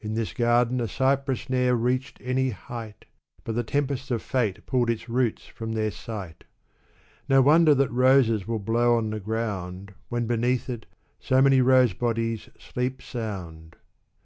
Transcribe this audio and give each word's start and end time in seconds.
In 0.00 0.14
this 0.14 0.32
garden, 0.32 0.80
a 0.80 0.88
cypress 0.88 1.48
ne'er 1.48 1.76
reached 1.76 2.18
any 2.24 2.48
height. 2.50 3.04
But 3.44 3.54
the 3.54 3.62
tempests 3.62 4.10
of 4.10 4.20
fate 4.20 4.66
pulled 4.66 4.90
its 4.90 5.08
roots 5.08 5.48
fix)m 5.56 5.74
their 5.74 5.92
site. 5.92 6.42
No 7.28 7.40
wonder 7.40 7.72
that 7.76 7.92
roses 7.92 8.48
will 8.48 8.58
blow 8.58 8.96
on 8.96 9.10
the 9.10 9.20
ground, 9.20 9.94
When, 10.08 10.26
beneath 10.26 10.68
it, 10.68 10.86
so 11.20 11.40
many 11.40 11.60
rose 11.60 11.92
bodies 11.92 12.48
sleep 12.58 13.00
sound 13.00 13.76